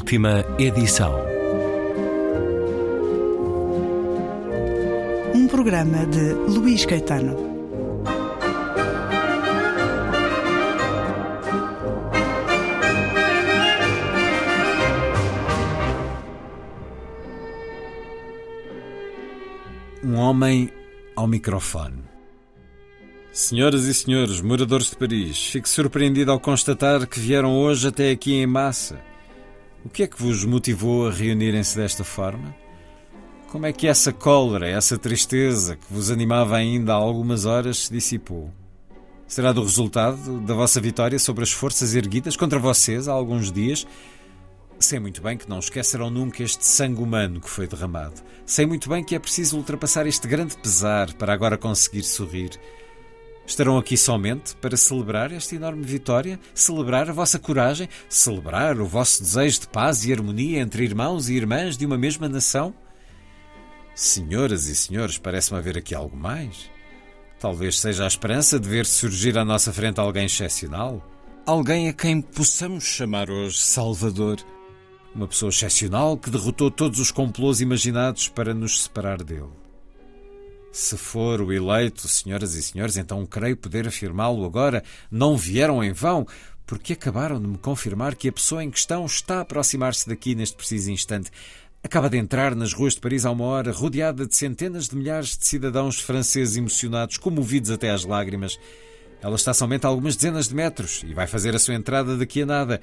[0.00, 1.14] Última edição.
[5.34, 7.36] Um programa de Luís Caetano.
[20.02, 20.70] Um homem
[21.14, 22.02] ao microfone.
[23.30, 28.32] Senhoras e senhores, moradores de Paris, fico surpreendido ao constatar que vieram hoje até aqui
[28.32, 29.09] em massa.
[29.82, 32.54] O que é que vos motivou a reunirem-se desta forma?
[33.48, 37.92] Como é que essa cólera, essa tristeza que vos animava ainda há algumas horas se
[37.92, 38.52] dissipou?
[39.26, 43.86] Será do resultado da vossa vitória sobre as forças erguidas contra vocês há alguns dias?
[44.78, 48.20] Sei muito bem que não esquecerão nunca este sangue humano que foi derramado.
[48.44, 52.50] Sei muito bem que é preciso ultrapassar este grande pesar para agora conseguir sorrir.
[53.50, 59.24] Estarão aqui somente para celebrar esta enorme vitória, celebrar a vossa coragem, celebrar o vosso
[59.24, 62.72] desejo de paz e harmonia entre irmãos e irmãs de uma mesma nação?
[63.92, 66.70] Senhoras e senhores, parece-me haver aqui algo mais.
[67.40, 71.04] Talvez seja a esperança de ver surgir à nossa frente alguém excepcional.
[71.44, 74.38] Alguém a quem possamos chamar hoje Salvador.
[75.12, 79.59] Uma pessoa excepcional que derrotou todos os complôs imaginados para nos separar dele.
[80.72, 84.84] Se for o eleito, senhoras e senhores, então creio poder afirmá-lo agora.
[85.10, 86.26] Não vieram em vão,
[86.64, 90.56] porque acabaram de me confirmar que a pessoa em questão está a aproximar-se daqui neste
[90.56, 91.30] preciso instante.
[91.82, 95.36] Acaba de entrar nas ruas de Paris há uma hora, rodeada de centenas de milhares
[95.36, 98.56] de cidadãos franceses emocionados, comovidos até às lágrimas.
[99.20, 102.42] Ela está somente a algumas dezenas de metros e vai fazer a sua entrada daqui
[102.42, 102.80] a nada.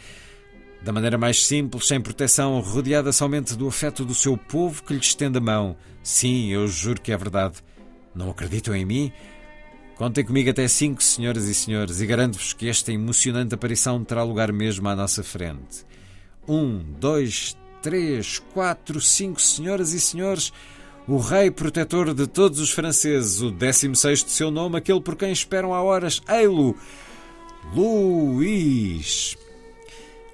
[0.83, 4.99] Da maneira mais simples, sem proteção, rodeada somente do afeto do seu povo que lhe
[4.99, 5.77] estende a mão.
[6.03, 7.63] Sim, eu juro que é verdade.
[8.17, 9.11] Não acreditam em mim?
[9.95, 14.51] Contem comigo até cinco, senhoras e senhores, e garanto-vos que esta emocionante aparição terá lugar
[14.51, 15.85] mesmo à nossa frente.
[16.47, 20.51] Um, dois, três, quatro, cinco, senhoras e senhores,
[21.07, 25.15] o rei protetor de todos os franceses, o décimo sexto de seu nome, aquele por
[25.15, 26.75] quem esperam há horas, ei-lo,
[27.73, 29.37] Luís.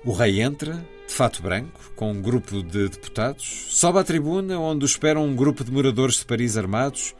[0.06, 4.86] O rei entra, de fato branco, com um grupo de deputados, sobe à tribuna onde
[4.86, 7.14] esperam um grupo de moradores de Paris armados,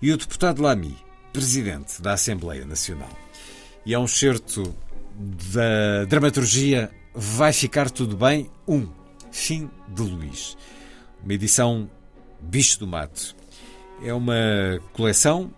[0.00, 0.96] e o deputado Lamy,
[1.32, 3.10] presidente da Assembleia Nacional.
[3.84, 4.74] E é um certo
[5.52, 8.88] da dramaturgia Vai Ficar Tudo Bem, um,
[9.32, 10.56] Fim de Luís.
[11.22, 11.90] Uma edição
[12.40, 13.34] Bicho do Mato.
[14.02, 14.34] É uma
[14.92, 15.52] coleção,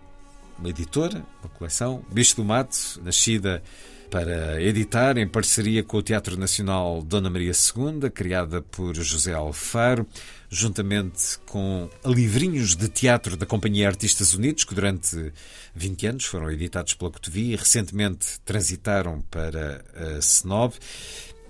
[0.57, 3.61] uma editora, uma coleção, Bicho do Mato, nascida
[4.11, 10.05] para editar em parceria com o Teatro Nacional Dona Maria II, criada por José Alfaro,
[10.49, 15.31] juntamente com livrinhos de teatro da Companhia Artistas Unidos, que durante
[15.73, 20.73] 20 anos foram editados pela Cotovi e recentemente transitaram para a Senob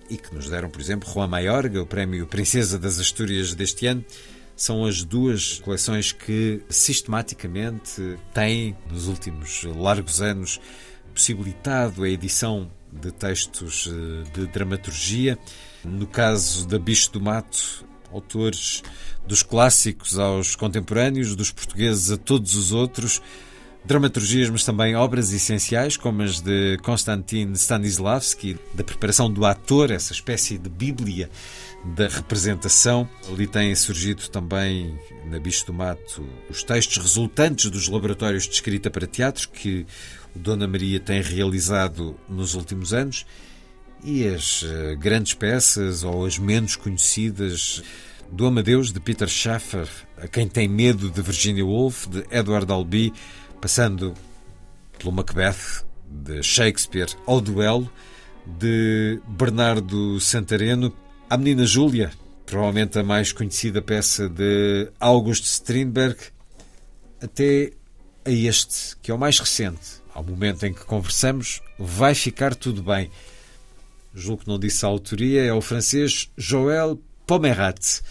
[0.08, 4.06] e que nos deram, por exemplo, Juan Maiorga, o prémio Princesa das Astúrias deste ano.
[4.56, 10.60] São as duas coleções que sistematicamente têm, nos últimos largos anos,
[11.12, 15.38] possibilitado a edição de textos eh, de dramaturgia.
[15.84, 18.84] No caso da Bicho do Mato, autores
[19.26, 23.22] dos clássicos aos contemporâneos, dos portugueses a todos os outros,
[23.84, 30.14] dramaturgias, mas também obras essenciais, como as de Konstantin Stanislavski, da preparação do ator, essa
[30.14, 31.30] espécie de bíblia
[31.84, 33.10] da representação.
[33.28, 38.90] Ali têm surgido também, na Bicho do Mato, os textos resultantes dos laboratórios de escrita
[38.90, 39.86] para teatro que
[40.36, 43.26] Dona Maria tem realizado nos últimos anos
[44.04, 47.84] e as eh, grandes peças ou as menos conhecidas
[48.32, 49.88] do Amadeus de Peter Schaffer,
[50.18, 53.14] A Quem Tem Medo de Virginia Woolf, de Edward Albee,
[53.60, 54.14] passando
[54.98, 57.92] pelo Macbeth de Shakespeare ao Duelo
[58.46, 60.94] de Bernardo Santareno,
[61.30, 62.12] A Menina Júlia,
[62.46, 66.18] provavelmente a mais conhecida peça de August Strindberg,
[67.22, 67.72] até
[68.26, 72.84] a este, que é o mais recente, ao momento em que conversamos, vai ficar tudo
[72.84, 73.10] bem.
[74.14, 78.02] Julgo que não disse a autoria, é o francês Joël Pomerat,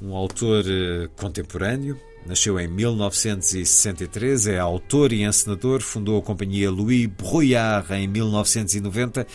[0.00, 1.98] um autor uh, contemporâneo.
[2.26, 9.26] Nasceu em 1963, é autor e encenador, fundou a companhia Louis Brouillard em 1990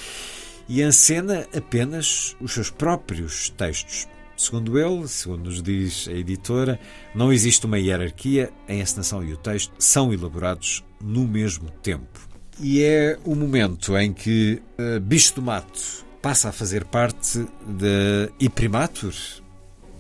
[0.68, 4.08] e encena apenas os seus próprios textos.
[4.42, 6.80] Segundo ele, segundo nos diz a editora,
[7.14, 12.28] não existe uma hierarquia, a encenação e o texto são elaborados no mesmo tempo.
[12.60, 18.34] E é o momento em que uh, Bicho do Mato passa a fazer parte da
[18.40, 19.14] Iprimatur,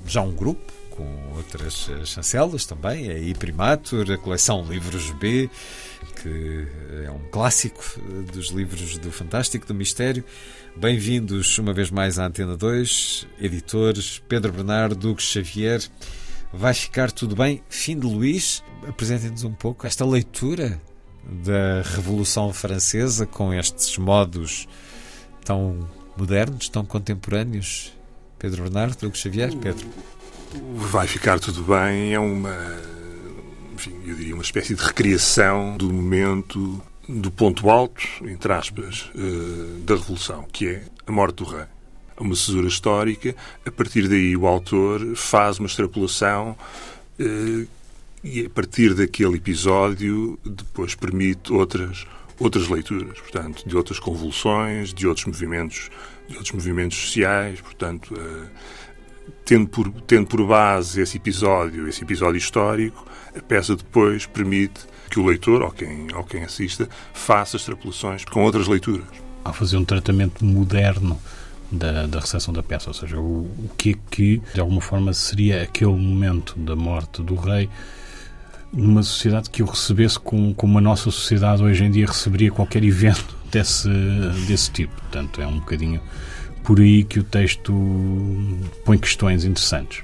[0.07, 5.51] já um grupo com outras chancelas também, a Iprimatur, a coleção Livros B,
[6.21, 6.67] que
[7.03, 7.83] é um clássico
[8.31, 10.23] dos livros do Fantástico, do Mistério.
[10.75, 15.81] Bem-vindos uma vez mais à Antena 2, editores Pedro Bernardo, Hugo Xavier.
[16.53, 17.63] Vai ficar tudo bem?
[17.69, 20.79] Fim de Luís, apresentem-nos um pouco esta leitura
[21.43, 24.67] da Revolução Francesa com estes modos
[25.43, 27.93] tão modernos, tão contemporâneos.
[28.37, 29.87] Pedro Bernardo, Hugo Xavier, Pedro.
[30.75, 32.55] Vai ficar tudo bem, é uma,
[33.81, 36.79] enfim, eu diria uma espécie de recriação do momento,
[37.09, 41.65] do ponto alto, entre aspas, eh, da Revolução, que é a morte do rei.
[42.19, 43.35] Uma cesura histórica,
[43.65, 46.55] a partir daí o autor faz uma extrapolação
[47.17, 47.65] eh,
[48.23, 52.05] e a partir daquele episódio depois permite outras
[52.39, 55.91] outras leituras, portanto, de outras convulsões, de outros movimentos,
[56.27, 58.47] de outros movimentos sociais, portanto, uh,
[59.51, 63.05] tendo por tendo por base esse episódio, esse episódio histórico,
[63.35, 68.45] a peça depois permite que o leitor ou quem ou quem assista faça extrapolações com
[68.45, 69.05] outras leituras.
[69.43, 71.19] Ao fazer um tratamento moderno
[71.69, 75.11] da, da recepção da peça, ou seja, o, o que é que de alguma forma
[75.11, 77.69] seria aquele momento da morte do rei
[78.71, 82.85] numa sociedade que o recebesse como, como a nossa sociedade hoje em dia receberia qualquer
[82.85, 83.89] evento desse,
[84.47, 84.93] desse tipo.
[84.95, 85.99] Portanto, é um bocadinho
[86.63, 87.73] por aí que o texto
[88.85, 90.03] põe questões interessantes.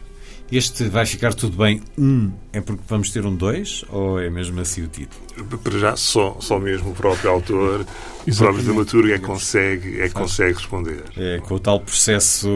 [0.50, 1.82] Este vai ficar tudo bem.
[1.98, 5.22] Um é porque vamos ter um dois ou é mesmo assim o título?
[5.62, 7.86] Para já só, só mesmo o próprio autor,
[8.26, 11.04] o próprio dramaturgo é que consegue, é que consegue responder.
[11.18, 12.48] É, com o tal processo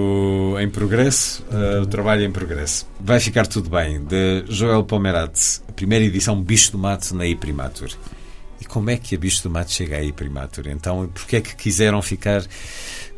[0.59, 2.87] em progresso, uh, o trabalho em progresso.
[2.99, 7.89] Vai ficar tudo bem, de Joel Pomerantz, a primeira edição Bicho do Mato na Iprimatur.
[8.61, 10.67] E como é que a Bicho do Mato chega à Iprimatur?
[10.67, 12.45] Então, porquê é que quiseram ficar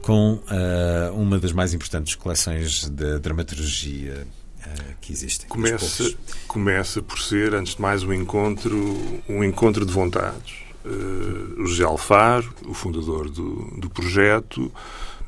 [0.01, 4.25] com uh, uma das mais importantes coleções de dramaturgia
[4.66, 5.48] eh, que existem.
[5.50, 6.13] Começa,
[6.48, 8.98] começa por ser, antes de mais, um encontro,
[9.28, 10.56] um encontro de vontades.
[10.86, 14.72] Uh, o José Alfaro, o fundador do, do projeto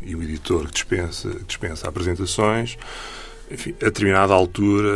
[0.01, 2.77] e o editor que dispensa, que dispensa apresentações,
[3.49, 4.89] enfim, a determinada altura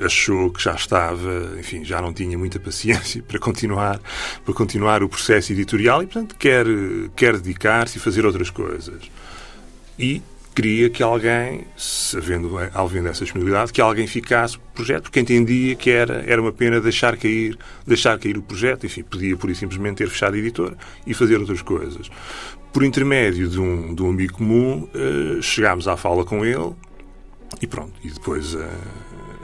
[0.00, 4.00] eh, achou que já estava, enfim, já não tinha muita paciência para continuar,
[4.44, 6.66] para continuar o processo editorial e, portanto, quer,
[7.14, 9.10] quer dedicar-se e fazer outras coisas.
[9.98, 10.22] E
[10.54, 11.66] queria que alguém,
[12.16, 16.52] havendo, havendo essa disponibilidade, que alguém ficasse o projeto, porque entendia que era, era uma
[16.52, 20.38] pena deixar cair, deixar cair o projeto, enfim, podia por isso simplesmente ter fechado a
[20.38, 20.76] editora
[21.06, 22.10] e fazer outras coisas.
[22.72, 26.74] Por intermédio de um, de um amigo comum, uh, chegámos à fala com ele
[27.60, 28.68] e pronto, e depois uh,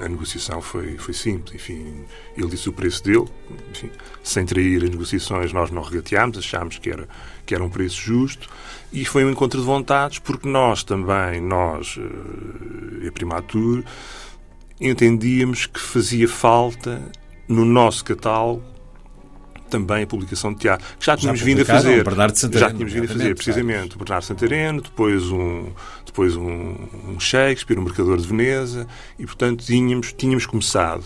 [0.01, 1.55] a negociação foi, foi simples.
[1.55, 2.05] Enfim,
[2.37, 3.27] ele disse o preço dele,
[3.71, 3.91] enfim,
[4.23, 7.09] sem trair as negociações, nós não regateámos, achámos que era,
[7.47, 8.49] que era um preço justo
[8.93, 13.85] e foi um encontro de vontades, porque nós também, nós, uh, a Primatur,
[14.81, 17.01] entendíamos que fazia falta
[17.49, 18.72] no nosso catálogo
[19.73, 22.05] também a publicação de teatro, que já tínhamos já vindo a fazer.
[22.05, 25.73] Bernardo Santareno, já tínhamos vindo a fazer, precisamente, o Bernardo Santareno, depois um,
[26.05, 26.77] depois um,
[27.09, 28.87] um Shakespeare, um Mercador de Veneza,
[29.19, 31.05] e portanto tínhamos, tínhamos começado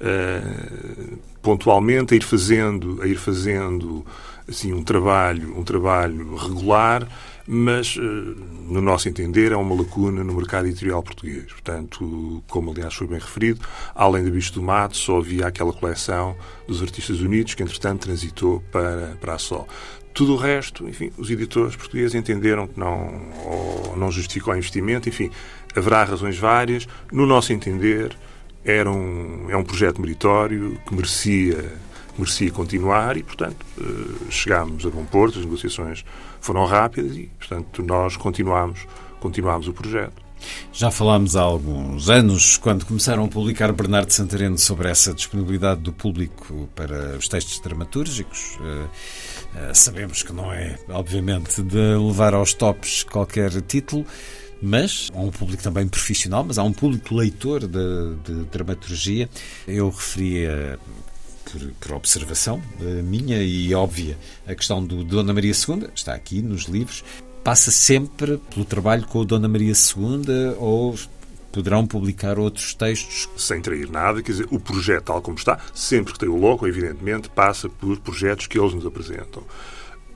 [0.00, 4.04] uh, pontualmente a ir fazendo, a ir fazendo
[4.48, 7.06] assim um trabalho, um trabalho regular,
[7.46, 11.44] mas, eh, no nosso entender, é uma lacuna no mercado editorial português.
[11.44, 13.60] Portanto, como aliás foi bem referido,
[13.94, 16.36] além do Bicho do Mato, só havia aquela coleção
[16.66, 19.68] dos Artistas Unidos, que entretanto transitou para, para a Sol.
[20.12, 23.20] Tudo o resto, enfim, os editores portugueses entenderam que não,
[23.96, 25.30] não justificou o investimento, enfim,
[25.74, 26.88] haverá razões várias.
[27.12, 28.16] No nosso entender,
[28.64, 31.72] era um, é um projeto meritório que merecia
[32.18, 36.04] merecia continuar e, portanto, eh, chegámos a bom porto, as negociações
[36.40, 38.86] foram rápidas e, portanto, nós continuámos,
[39.20, 40.26] continuámos o projeto.
[40.72, 45.92] Já falámos há alguns anos, quando começaram a publicar Bernardo Santareno sobre essa disponibilidade do
[45.92, 48.58] público para os textos dramatúrgicos.
[48.60, 48.86] Eh,
[49.56, 54.04] eh, sabemos que não é, obviamente, de levar aos tops qualquer título,
[54.62, 59.28] mas há um público também profissional, mas há um público leitor de, de dramaturgia.
[59.66, 60.78] Eu referia
[61.50, 66.42] por, por observação uh, minha e óbvia, a questão do Dona Maria II, está aqui
[66.42, 67.04] nos livros,
[67.44, 70.98] passa sempre pelo trabalho com o Dona Maria II ou
[71.52, 73.28] poderão publicar outros textos?
[73.36, 76.66] Sem trair nada, quer dizer, o projeto tal como está, sempre que tem o logo,
[76.66, 79.42] evidentemente, passa por projetos que eles nos apresentam.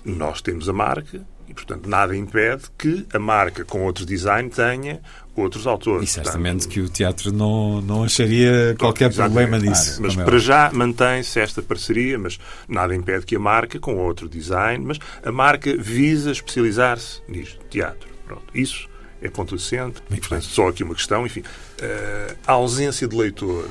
[0.04, 5.00] Nós temos a marca e, portanto, nada impede que a marca com outro design tenha
[5.34, 6.08] outros autores.
[6.08, 10.00] E certamente portanto, que o teatro não, não acharia qualquer problema nisso.
[10.00, 12.38] Mas é para já mantém-se esta parceria, mas
[12.68, 18.08] nada impede que a marca, com outro design, mas a marca visa especializar-se nisto, teatro.
[18.24, 18.88] Pronto, isso
[19.20, 19.56] é ponto.
[19.56, 23.68] E, portanto, só aqui uma questão, enfim, uh, a ausência de leitor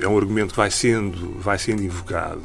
[0.00, 2.42] é um argumento que vai sendo, vai sendo invocado,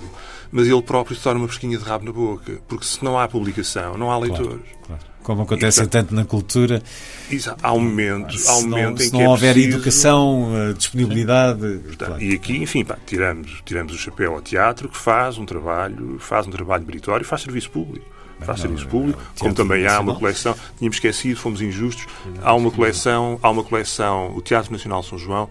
[0.52, 3.28] mas ele próprio se torna uma pesquinha de rabo na boca, porque se não há
[3.28, 4.48] publicação, não há leitores.
[4.50, 5.04] Claro, claro.
[5.24, 6.82] Como acontece tanto na cultura.
[7.30, 9.76] Isso, há um momento, há um momento não, em que não é houver preciso...
[9.76, 11.80] educação, eh, disponibilidade.
[11.98, 12.22] Claro.
[12.22, 16.48] E aqui, enfim, pá, tiramos, tiramos o chapéu ao teatro que faz um trabalho, faz
[16.48, 18.06] um trabalho meritório, faz serviço público
[18.46, 22.06] faz serviço público, como também há uma coleção, tínhamos esquecido, fomos injustos,
[22.42, 25.50] há uma coleção, há uma coleção, o Teatro Nacional São João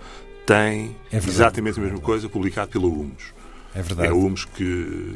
[0.49, 3.35] tem é exatamente a mesma coisa, publicado pela UMOS.
[3.75, 4.09] É verdade.
[4.09, 5.14] É a UMOS que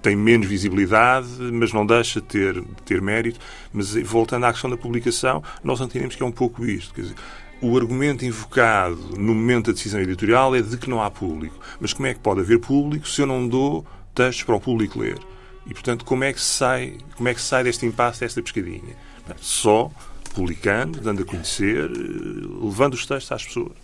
[0.00, 3.40] tem menos visibilidade, mas não deixa de ter, de ter mérito.
[3.72, 6.94] Mas voltando à questão da publicação, nós entendemos que é um pouco isto.
[6.94, 7.16] Quer dizer,
[7.60, 11.58] o argumento invocado no momento da decisão editorial é de que não há público.
[11.80, 13.84] Mas como é que pode haver público se eu não dou
[14.14, 15.18] textos para o público ler?
[15.66, 18.94] E, portanto, como é que se sai, como é que sai deste impasse, desta pescadinha?
[19.40, 19.90] Só
[20.32, 23.83] publicando, dando a conhecer, eh, levando os textos às pessoas.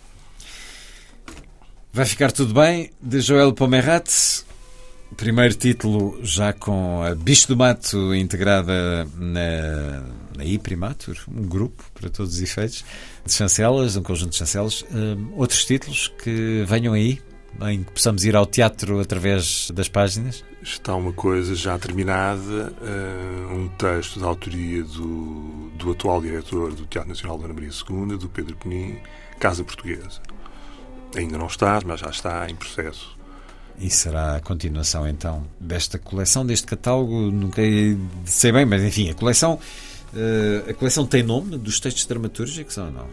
[1.93, 4.09] Vai ficar tudo bem, de Joel Pomerrat.
[5.17, 10.01] Primeiro título já com a Bicho do Mato integrada na,
[10.37, 12.85] na iPrimatur, um grupo, para todos os efeitos,
[13.25, 14.85] de chancelas, um conjunto de chancelas.
[14.89, 17.21] Um, outros títulos que venham aí,
[17.63, 20.45] em que possamos ir ao teatro através das páginas?
[20.63, 26.85] Está uma coisa já terminada, uh, um texto da autoria do, do atual diretor do
[26.85, 28.95] Teatro Nacional Dona Maria II, do Pedro Penin,
[29.37, 30.21] Casa Portuguesa.
[31.15, 33.17] Ainda não está, mas já está em processo.
[33.79, 37.31] E será a continuação então desta coleção, deste catálogo?
[37.31, 37.61] Nunca
[38.25, 39.59] sei bem, mas enfim, a coleção,
[40.13, 43.07] uh, a coleção tem nome dos textos dramaturgicos ou não?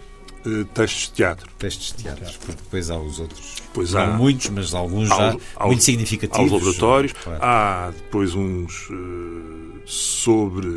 [0.46, 1.50] Uh, textos de teatro.
[1.58, 3.56] Textos de teatro, porque depois há os outros.
[3.72, 6.52] Pois não há, muitos, mas alguns já há, muito significativos.
[6.52, 7.38] Há os laboratórios, claro.
[7.42, 10.68] há depois uns uh, sobre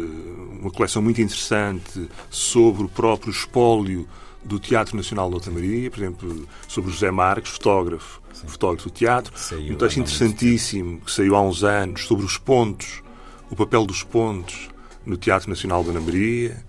[0.61, 4.07] uma coleção muito interessante sobre o próprio espólio
[4.43, 8.48] do Teatro Nacional de Outra Maria, por exemplo, sobre José Marques, fotógrafo, Sim.
[8.48, 9.33] fotógrafo do teatro.
[9.36, 13.03] Saiu um texto interessantíssimo que saiu há uns anos sobre os pontos,
[13.50, 14.69] o papel dos pontos
[15.05, 16.63] no Teatro Nacional de Ana Maria.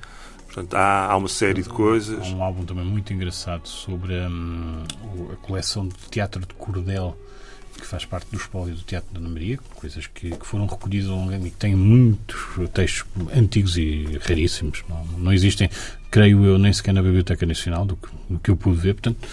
[0.47, 2.27] Portanto, há, há uma série de coisas.
[2.27, 4.85] Há um álbum também muito engraçado sobre hum,
[5.33, 7.17] a coleção de teatro de cordel
[7.79, 11.09] que faz parte do espólio do Teatro de Ana Maria, coisas que, que foram recolhidas
[11.09, 12.39] ao longo e que têm muitos
[12.73, 14.85] textos antigos e raríssimos.
[14.89, 15.71] Não, não existem,
[16.11, 18.95] creio eu, nem sequer na Biblioteca Nacional, do que, do que eu pude ver.
[18.95, 19.27] Portanto,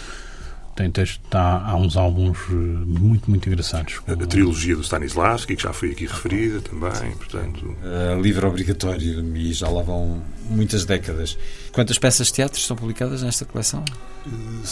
[0.80, 4.00] tem texto, tá, há uns álbuns eh, muito, muito engraçados.
[4.08, 7.76] A, a trilogia do Stanislavski, que já foi aqui referida também, portanto...
[7.84, 11.38] Uh, livro obrigatório e já lá vão muitas décadas.
[11.74, 13.84] Quantas peças de teatro estão publicadas nesta coleção?
[14.26, 14.66] Uh,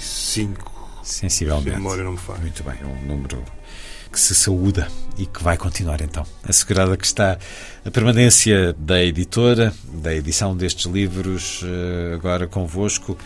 [0.00, 0.75] 65
[1.06, 1.70] Sensivelmente.
[1.70, 2.40] Memória não me faz.
[2.40, 3.42] Muito bem, é um número
[4.10, 6.26] que se saúda e que vai continuar então.
[6.42, 7.38] Assegurada que está
[7.84, 13.16] a permanência da editora, da edição destes livros, eh, agora convosco.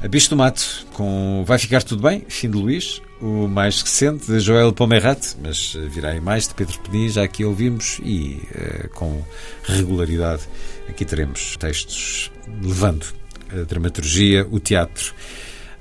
[0.00, 4.26] A Bicho do Mato, com Vai Ficar Tudo Bem, fim de Luís, o mais recente
[4.26, 8.40] de Joel Pomerrat, mas eh, virá aí mais de Pedro Penin, já aqui ouvimos, e
[8.54, 9.22] uh, com
[9.64, 10.42] regularidade
[10.88, 12.30] aqui teremos textos
[12.62, 13.04] levando
[13.52, 15.12] a dramaturgia, o teatro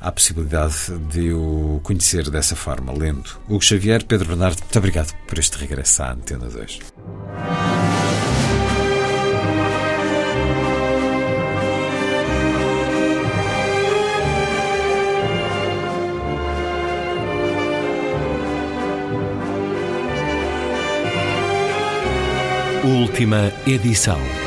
[0.02, 3.40] há a possibilidade de o conhecer dessa forma, lendo.
[3.48, 6.80] Hugo Xavier, Pedro Bernardo, muito obrigado por este regresso à Antena 2.
[22.84, 24.39] Última edição.